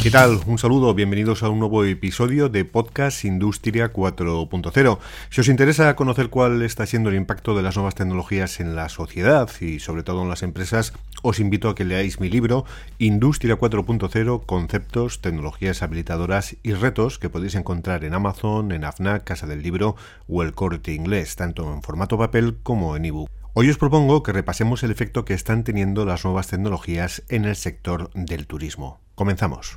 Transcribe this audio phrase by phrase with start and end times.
[0.00, 0.38] ¿Qué tal?
[0.46, 4.98] Un saludo, bienvenidos a un nuevo episodio de Podcast Industria 4.0.
[5.28, 8.88] Si os interesa conocer cuál está siendo el impacto de las nuevas tecnologías en la
[8.90, 10.92] sociedad y sobre todo en las empresas,
[11.22, 12.64] os invito a que leáis mi libro
[12.98, 19.48] Industria 4.0, conceptos, tecnologías habilitadoras y retos que podéis encontrar en Amazon, en AFNAC, Casa
[19.48, 19.96] del Libro
[20.28, 23.28] o El Corte Inglés, tanto en formato papel como en ebook.
[23.52, 27.56] Hoy os propongo que repasemos el efecto que están teniendo las nuevas tecnologías en el
[27.56, 29.00] sector del turismo.
[29.18, 29.76] Comenzamos.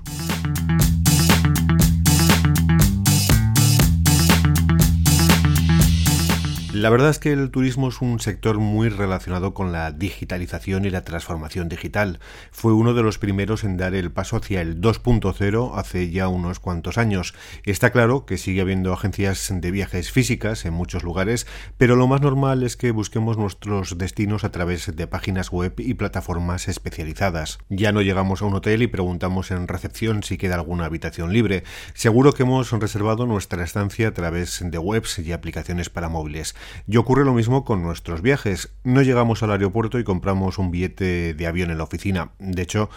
[6.82, 10.90] La verdad es que el turismo es un sector muy relacionado con la digitalización y
[10.90, 12.20] la transformación digital.
[12.50, 16.60] Fue uno de los primeros en dar el paso hacia el 2.0 hace ya unos
[16.60, 17.36] cuantos años.
[17.66, 21.46] Está claro que sigue habiendo agencias de viajes físicas en muchos lugares,
[21.78, 25.94] pero lo más normal es que busquemos nuestros destinos a través de páginas web y
[25.94, 27.60] plataformas especializadas.
[27.70, 31.64] Ya no llegamos a un hotel y preguntamos en recepción si queda alguna habitación libre.
[31.94, 36.56] Seguro que hemos reservado nuestra estancia a través de webs y aplicaciones para móviles.
[36.88, 38.74] Y ocurre lo mismo con nuestros viajes.
[38.84, 42.32] No llegamos al aeropuerto y compramos un billete de avión en la oficina.
[42.40, 42.90] De hecho,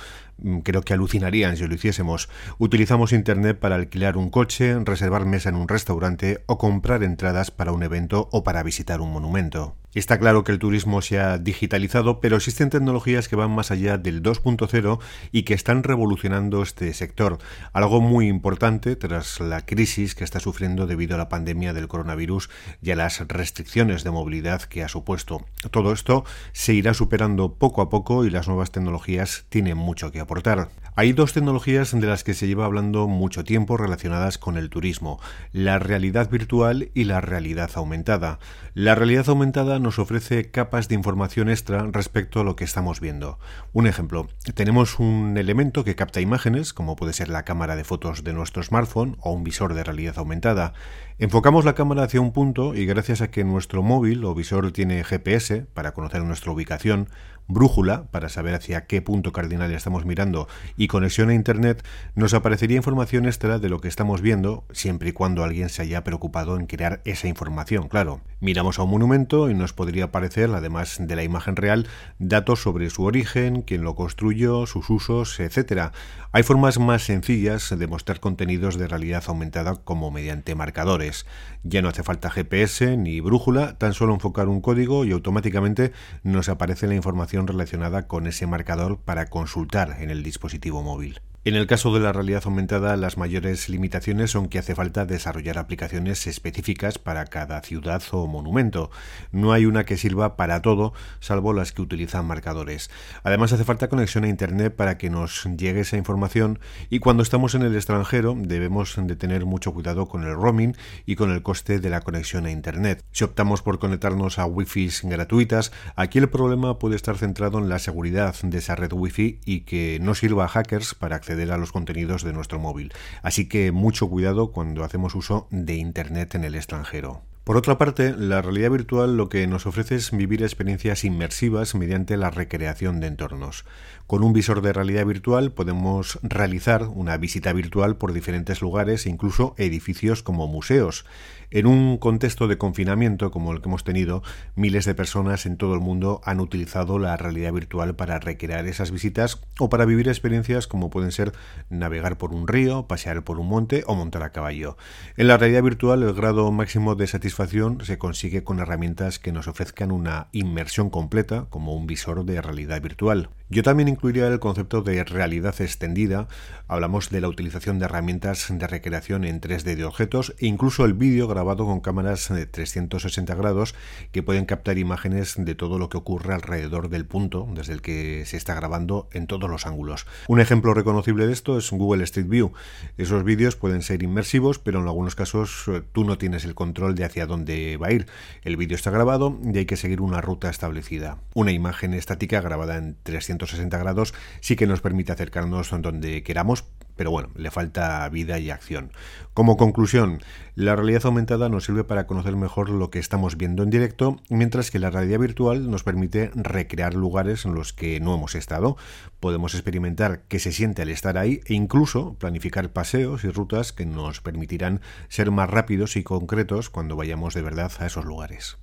[0.62, 2.28] creo que alucinarían si lo hiciésemos.
[2.58, 7.72] Utilizamos Internet para alquilar un coche, reservar mesa en un restaurante o comprar entradas para
[7.72, 9.76] un evento o para visitar un monumento.
[9.94, 13.96] Está claro que el turismo se ha digitalizado, pero existen tecnologías que van más allá
[13.96, 14.98] del 2.0
[15.30, 17.38] y que están revolucionando este sector,
[17.72, 22.50] algo muy importante tras la crisis que está sufriendo debido a la pandemia del coronavirus
[22.82, 25.46] y a las restricciones de movilidad que ha supuesto.
[25.70, 30.18] Todo esto se irá superando poco a poco y las nuevas tecnologías tienen mucho que
[30.24, 30.68] aportar.
[30.96, 35.20] Hay dos tecnologías de las que se lleva hablando mucho tiempo relacionadas con el turismo,
[35.52, 38.38] la realidad virtual y la realidad aumentada.
[38.74, 43.38] La realidad aumentada nos ofrece capas de información extra respecto a lo que estamos viendo.
[43.72, 48.24] Un ejemplo, tenemos un elemento que capta imágenes, como puede ser la cámara de fotos
[48.24, 50.74] de nuestro smartphone o un visor de realidad aumentada.
[51.18, 55.04] Enfocamos la cámara hacia un punto y gracias a que nuestro móvil o visor tiene
[55.04, 57.08] GPS para conocer nuestra ubicación,
[57.48, 61.84] brújula para saber hacia qué punto cardinal estamos mirando y conexión a Internet,
[62.14, 66.04] nos aparecería información extra de lo que estamos viendo, siempre y cuando alguien se haya
[66.04, 68.20] preocupado en crear esa información, claro.
[68.44, 71.86] Miramos a un monumento y nos podría aparecer, además de la imagen real,
[72.18, 75.92] datos sobre su origen, quién lo construyó, sus usos, etc.
[76.30, 81.24] Hay formas más sencillas de mostrar contenidos de realidad aumentada como mediante marcadores.
[81.62, 86.50] Ya no hace falta GPS ni brújula, tan solo enfocar un código y automáticamente nos
[86.50, 91.22] aparece la información relacionada con ese marcador para consultar en el dispositivo móvil.
[91.46, 95.58] En el caso de la realidad aumentada, las mayores limitaciones son que hace falta desarrollar
[95.58, 98.90] aplicaciones específicas para cada ciudad o monumento.
[99.30, 102.90] No hay una que sirva para todo, salvo las que utilizan marcadores.
[103.24, 107.54] Además, hace falta conexión a Internet para que nos llegue esa información y cuando estamos
[107.54, 111.78] en el extranjero debemos de tener mucho cuidado con el roaming y con el coste
[111.78, 113.04] de la conexión a Internet.
[113.12, 117.80] Si optamos por conectarnos a Wi-Fi gratuitas, aquí el problema puede estar centrado en la
[117.80, 121.72] seguridad de esa red Wi-Fi y que no sirva a hackers para acceder a los
[121.72, 122.92] contenidos de nuestro móvil.
[123.22, 127.22] Así que mucho cuidado cuando hacemos uso de Internet en el extranjero.
[127.44, 132.16] Por otra parte, la realidad virtual lo que nos ofrece es vivir experiencias inmersivas mediante
[132.16, 133.66] la recreación de entornos.
[134.06, 139.10] Con un visor de realidad virtual podemos realizar una visita virtual por diferentes lugares e
[139.10, 141.04] incluso edificios como museos.
[141.54, 144.24] En un contexto de confinamiento como el que hemos tenido,
[144.56, 148.90] miles de personas en todo el mundo han utilizado la realidad virtual para recrear esas
[148.90, 151.30] visitas o para vivir experiencias como pueden ser
[151.70, 154.76] navegar por un río, pasear por un monte o montar a caballo.
[155.16, 159.46] En la realidad virtual el grado máximo de satisfacción se consigue con herramientas que nos
[159.46, 163.30] ofrezcan una inmersión completa como un visor de realidad virtual.
[163.48, 166.26] Yo también incluiría el concepto de realidad extendida.
[166.66, 170.94] Hablamos de la utilización de herramientas de recreación en 3D de objetos e incluso el
[170.94, 173.74] vídeo grabado con cámaras de 360 grados
[174.12, 178.24] que pueden captar imágenes de todo lo que ocurre alrededor del punto desde el que
[178.26, 180.06] se está grabando en todos los ángulos.
[180.26, 182.52] Un ejemplo reconocible de esto es Google Street View.
[182.96, 186.94] Esos vídeos pueden ser inmersivos, pero en algunos casos eh, tú no tienes el control
[186.94, 188.06] de hacia dónde va a ir.
[188.42, 191.18] El vídeo está grabado y hay que seguir una ruta establecida.
[191.34, 196.64] Una imagen estática grabada en 360 60 grados sí que nos permite acercarnos donde queramos,
[196.96, 198.92] pero bueno, le falta vida y acción.
[199.32, 200.20] Como conclusión,
[200.54, 204.70] la realidad aumentada nos sirve para conocer mejor lo que estamos viendo en directo, mientras
[204.70, 208.76] que la realidad virtual nos permite recrear lugares en los que no hemos estado.
[209.20, 213.86] Podemos experimentar qué se siente al estar ahí e incluso planificar paseos y rutas que
[213.86, 218.58] nos permitirán ser más rápidos y concretos cuando vayamos de verdad a esos lugares.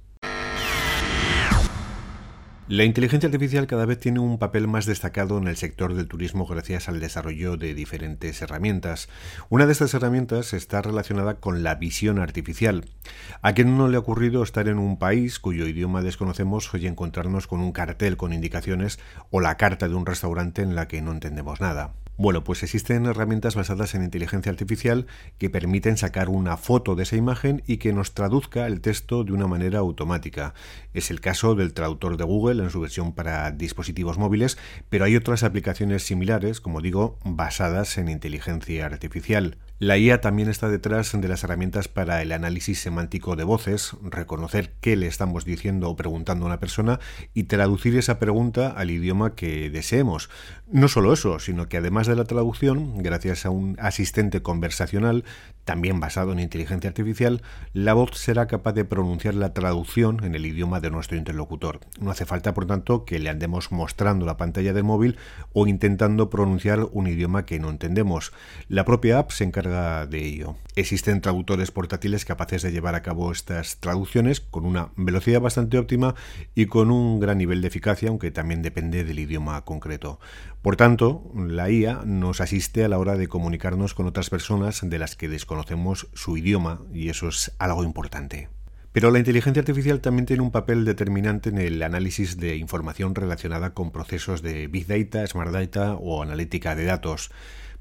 [2.72, 6.46] La inteligencia artificial cada vez tiene un papel más destacado en el sector del turismo
[6.46, 9.10] gracias al desarrollo de diferentes herramientas.
[9.50, 12.86] Una de estas herramientas está relacionada con la visión artificial.
[13.42, 17.46] ¿A quién no le ha ocurrido estar en un país cuyo idioma desconocemos y encontrarnos
[17.46, 19.00] con un cartel con indicaciones
[19.32, 21.92] o la carta de un restaurante en la que no entendemos nada?
[22.18, 25.08] Bueno, pues existen herramientas basadas en inteligencia artificial
[25.40, 29.34] que permiten sacar una foto de esa imagen y que nos traduzca el texto de
[29.34, 30.54] una manera automática.
[30.94, 34.58] Es el caso del traductor de Google en su versión para dispositivos móviles,
[34.90, 39.58] pero hay otras aplicaciones similares, como digo, basadas en inteligencia artificial.
[39.82, 44.74] La IA también está detrás de las herramientas para el análisis semántico de voces, reconocer
[44.80, 47.00] qué le estamos diciendo o preguntando a una persona
[47.34, 50.30] y traducir esa pregunta al idioma que deseemos.
[50.68, 55.24] No solo eso, sino que además de la traducción, gracias a un asistente conversacional,
[55.66, 57.42] también basado en inteligencia artificial,
[57.74, 61.80] la voz será capaz de pronunciar la traducción en el idioma de nuestro interlocutor.
[62.00, 65.18] No hace falta, por tanto, que le andemos mostrando la pantalla del móvil
[65.54, 68.32] o intentando pronunciar un idioma que no entendemos.
[68.68, 70.56] La propia app se encarga de ello.
[70.76, 76.16] Existen traductores portátiles capaces de llevar a cabo estas traducciones con una velocidad bastante óptima
[76.56, 80.20] y con un gran nivel de eficacia, aunque también depende del idioma concreto.
[80.62, 85.00] Por tanto, la IA nos asiste a la hora de comunicarnos con otras personas de
[85.00, 88.48] las que desconocemos conocemos su idioma y eso es algo importante.
[88.94, 93.74] Pero la inteligencia artificial también tiene un papel determinante en el análisis de información relacionada
[93.74, 97.32] con procesos de Big Data, Smart Data o analítica de datos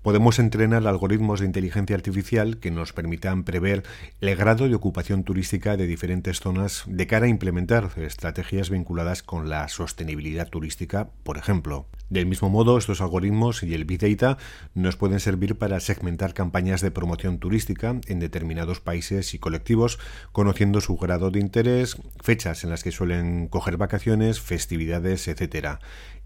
[0.03, 3.83] podemos entrenar algoritmos de inteligencia artificial que nos permitan prever
[4.21, 9.49] el grado de ocupación turística de diferentes zonas de cara a implementar estrategias vinculadas con
[9.49, 11.87] la sostenibilidad turística, por ejemplo.
[12.09, 14.37] Del mismo modo, estos algoritmos y el Big Data
[14.75, 20.01] nos pueden servir para segmentar campañas de promoción turística en determinados países y colectivos,
[20.33, 25.79] conociendo su grado de interés, fechas en las que suelen coger vacaciones, festividades, etc.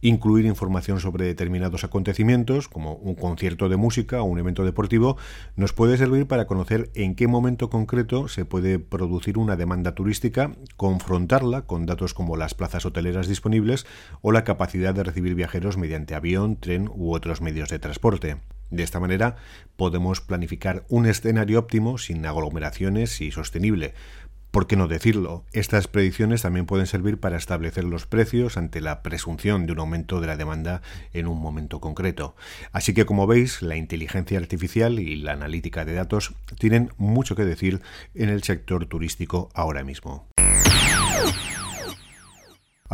[0.04, 5.16] Incluir información sobre determinados acontecimientos, como un concierto de música o un evento deportivo
[5.56, 10.52] nos puede servir para conocer en qué momento concreto se puede producir una demanda turística,
[10.76, 13.86] confrontarla con datos como las plazas hoteleras disponibles
[14.20, 18.36] o la capacidad de recibir viajeros mediante avión, tren u otros medios de transporte.
[18.70, 19.36] De esta manera
[19.76, 23.94] podemos planificar un escenario óptimo sin aglomeraciones y sostenible,
[24.54, 25.44] ¿Por qué no decirlo?
[25.52, 30.20] Estas predicciones también pueden servir para establecer los precios ante la presunción de un aumento
[30.20, 30.80] de la demanda
[31.12, 32.36] en un momento concreto.
[32.70, 37.44] Así que como veis, la inteligencia artificial y la analítica de datos tienen mucho que
[37.44, 37.80] decir
[38.14, 40.28] en el sector turístico ahora mismo.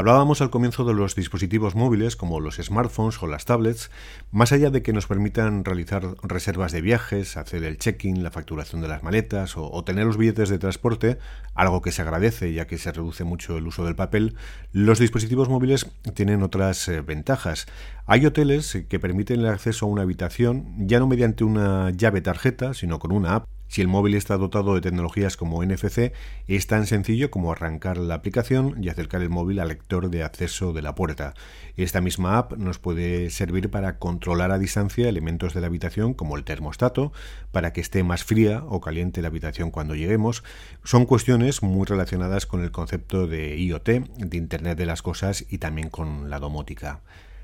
[0.01, 3.91] Hablábamos al comienzo de los dispositivos móviles como los smartphones o las tablets,
[4.31, 8.81] más allá de que nos permitan realizar reservas de viajes, hacer el check-in, la facturación
[8.81, 11.19] de las maletas o, tener los billetes de transporte,
[11.55, 14.37] algo que se agradece ya que se reduce mucho el uso del papel,
[14.73, 17.67] los dispositivos móviles tienen otras eh, ventajas.
[18.07, 22.73] Hay hoteles que permiten el acceso a una habitación ya no mediante una llave tarjeta,
[22.73, 26.13] sino con una app si el móvil está dotado de tecnologías como NFC,
[26.49, 30.73] es tan sencillo como arrancar la aplicación y acercar el móvil al lector de acceso
[30.73, 31.35] de la puerta.
[31.77, 36.37] Esta misma app nos puede servir para controlar a distancia elementos de la habitación como
[36.37, 37.13] el termostato,
[37.53, 40.43] para que esté más fría o caliente la habitación cuando lleguemos.
[40.83, 45.59] Son cuestiones muy relacionadas con el concepto de IoT, de Internet de las Cosas y
[45.59, 47.03] también con la domótica.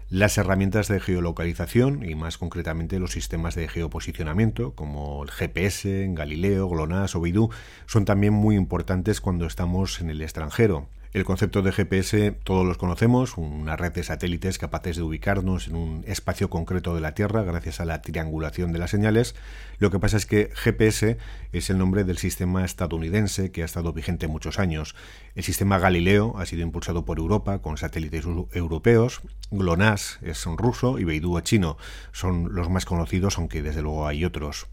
[0.09, 6.69] Las herramientas de geolocalización y más concretamente los sistemas de geoposicionamiento como el GPS, Galileo,
[6.69, 7.51] GLONASS o Beidou
[7.87, 10.89] son también muy importantes cuando estamos en el extranjero.
[11.13, 15.77] El concepto de GPS todos los conocemos, una red de satélites capaces de ubicarnos en
[15.77, 19.35] un espacio concreto de la Tierra gracias a la triangulación de las señales.
[19.79, 21.17] Lo que pasa es que GPS
[21.53, 24.95] es el nombre del sistema estadounidense que ha estado vigente muchos años.
[25.35, 31.05] El sistema Galileo ha sido impulsado por Europa con satélites europeos, GLONASS es ruso y
[31.05, 31.77] Beidou chino.
[32.13, 34.67] Son los más conocidos, aunque desde luego hay otros.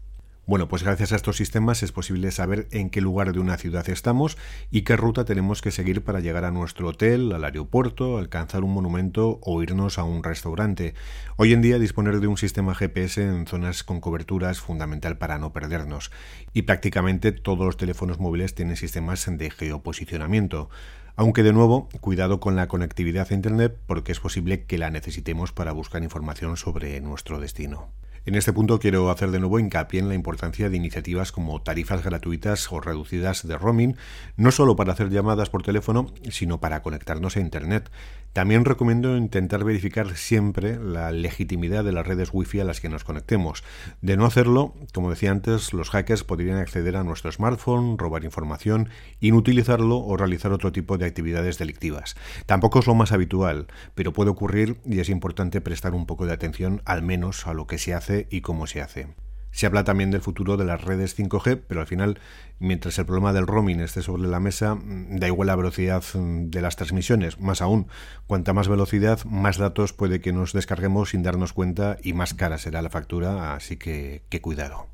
[0.46, 3.88] Bueno, pues gracias a estos sistemas es posible saber en qué lugar de una ciudad
[3.88, 4.36] estamos
[4.70, 8.74] y qué ruta tenemos que seguir para llegar a nuestro hotel, al aeropuerto, alcanzar un
[8.74, 10.92] monumento o irnos a un restaurante.
[11.36, 15.38] Hoy en día disponer de un sistema GPS en zonas con cobertura es fundamental para
[15.38, 16.10] no perdernos
[16.52, 20.68] y prácticamente todos los teléfonos móviles tienen sistemas de geoposicionamiento.
[21.16, 25.52] Aunque de nuevo, cuidado con la conectividad a Internet porque es posible que la necesitemos
[25.52, 27.88] para buscar información sobre nuestro destino.
[28.26, 32.02] En este punto quiero hacer de nuevo hincapié en la importancia de iniciativas como tarifas
[32.02, 33.96] gratuitas o reducidas de roaming,
[34.38, 37.90] no solo para hacer llamadas por teléfono, sino para conectarnos a Internet.
[38.32, 43.04] También recomiendo intentar verificar siempre la legitimidad de las redes Wi-Fi a las que nos
[43.04, 43.62] conectemos.
[44.00, 48.88] De no hacerlo, como decía antes, los hackers podrían acceder a nuestro smartphone, robar información,
[49.20, 52.16] inutilizarlo o realizar otro tipo de actividades delictivas.
[52.46, 56.32] Tampoco es lo más habitual, pero puede ocurrir y es importante prestar un poco de
[56.32, 59.08] atención al menos a lo que se hace y cómo se hace.
[59.54, 62.18] Se habla también del futuro de las redes 5G, pero al final,
[62.58, 66.50] mientras el problema del roaming esté sobre la mesa, mm, da igual la velocidad mm,
[66.50, 67.38] de las transmisiones.
[67.38, 67.86] Más aún,
[68.26, 72.58] cuanta más velocidad, más datos puede que nos descarguemos sin darnos cuenta y más cara
[72.58, 74.88] será la factura, así que, que cuidado.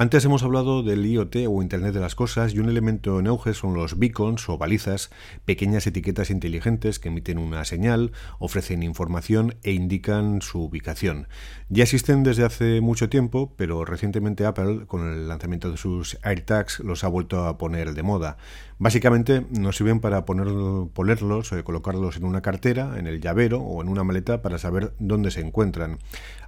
[0.00, 3.52] Antes hemos hablado del IoT o Internet de las Cosas y un elemento en auge
[3.52, 5.10] son los beacons o balizas,
[5.44, 11.28] pequeñas etiquetas inteligentes que emiten una señal, ofrecen información e indican su ubicación.
[11.68, 16.78] Ya existen desde hace mucho tiempo, pero recientemente Apple, con el lanzamiento de sus AirTags,
[16.80, 18.38] los ha vuelto a poner de moda.
[18.80, 20.46] Básicamente nos sirven para poner,
[20.94, 24.94] ponerlos, eh, colocarlos en una cartera, en el llavero o en una maleta para saber
[24.98, 25.98] dónde se encuentran.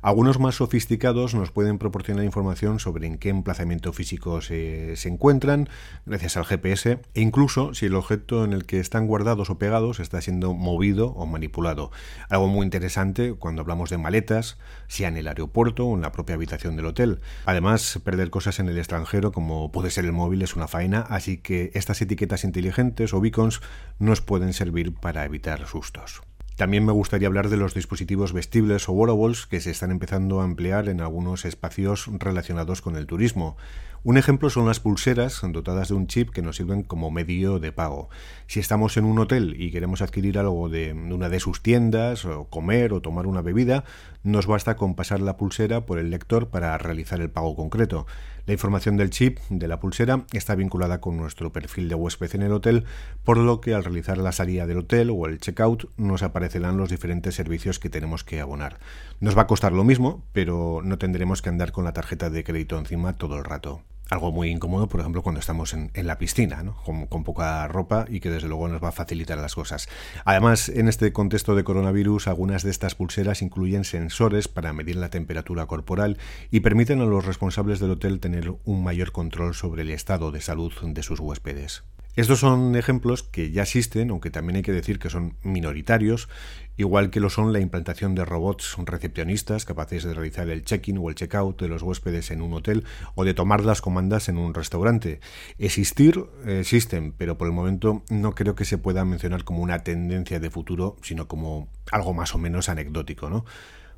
[0.01, 5.69] Algunos más sofisticados nos pueden proporcionar información sobre en qué emplazamiento físico se encuentran,
[6.07, 10.01] gracias al GPS, e incluso si el objeto en el que están guardados o pegados
[10.01, 11.93] está siendo movido o manipulado.
[12.31, 14.57] Algo muy interesante cuando hablamos de maletas,
[14.89, 17.21] sea en el aeropuerto o en la propia habitación del hotel.
[17.45, 21.37] Además, perder cosas en el extranjero, como puede ser el móvil, es una faena, así
[21.37, 23.61] que estas etiquetas inteligentes o beacons
[23.99, 26.23] nos pueden servir para evitar sustos.
[26.63, 30.45] También me gustaría hablar de los dispositivos vestibles o wearables que se están empezando a
[30.45, 33.57] emplear en algunos espacios relacionados con el turismo.
[34.05, 37.71] Un ejemplo son las pulseras dotadas de un chip que nos sirven como medio de
[37.71, 38.11] pago.
[38.49, 42.45] Si estamos en un hotel y queremos adquirir algo de una de sus tiendas, o
[42.45, 43.85] comer o tomar una bebida,
[44.25, 48.07] nos basta con pasar la pulsera por el lector para realizar el pago concreto.
[48.45, 52.43] La información del chip de la pulsera está vinculada con nuestro perfil de huésped en
[52.43, 52.85] el hotel,
[53.23, 56.25] por lo que al realizar la salida del hotel o el checkout nos
[56.61, 58.79] los diferentes servicios que tenemos que abonar.
[59.21, 62.45] Nos va a costar lo mismo, pero no tendremos que andar con la tarjeta de
[62.45, 63.83] crédito encima todo el rato
[64.13, 68.21] algo muy incómodo, por ejemplo, cuando estamos en, la piscina, con, con, poca ropa y
[68.21, 69.89] que desde luego nos va a facilitar las cosas.
[70.25, 75.09] Además, en este contexto de coronavirus, algunas de estas pulseras incluyen sensores para medir la
[75.09, 76.19] temperatura corporal
[76.51, 80.43] y permiten a los responsables del hotel tener un mayor control sobre el estado de
[80.43, 81.83] salud de sus huéspedes.
[82.15, 86.29] Estos son ejemplos que ya existen, aunque también hay que decir que son minoritarios,
[86.77, 91.09] igual que lo son la implantación de robots recepcionistas capaces de realizar el check-in o
[91.09, 94.53] el check-out de los huéspedes en un hotel o de tomar las comandas en un
[94.53, 95.21] restaurante.
[95.57, 100.39] Existir existen, pero por el momento no creo que se pueda mencionar como una tendencia
[100.39, 103.47] de futuro, sino como algo más o menos anecdótico, ¿no?